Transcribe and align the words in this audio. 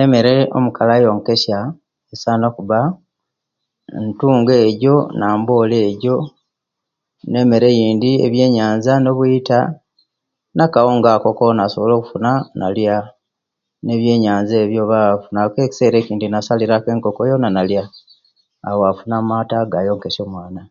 Emere 0.00 0.34
omukali 0.56 0.92
ayonkesiya 0.96 1.60
esana 2.14 2.44
okuba 2.48 2.78
ntungo 4.04 4.54
ejo 4.68 4.94
namboli 5.18 5.76
ejo 5.90 6.16
nemere 7.30 7.68
eyindi 7.72 8.10
ebiyeyanza 8.26 8.92
nobuita 8.98 9.60
nakaunga 10.56 11.08
ako 11.14 11.30
kona 11.38 11.60
asobola 11.64 11.92
okufuna 11.96 12.32
nalya 12.58 12.96
nebyenyanza 13.84 14.54
ebyo 14.64 14.80
oba 14.84 14.98
afuna 15.14 15.40
ku 15.52 15.56
ekisera 15.64 15.96
ejindi 15.98 16.26
nasalira 16.28 16.76
ku 16.82 16.88
enkoko 16.94 17.20
yona 17.30 17.48
naliya 17.54 17.84
awo 18.68 18.80
afuna 18.90 19.14
amata 19.20 19.58
gayonkesiya 19.72 20.22
omwana 20.26 20.62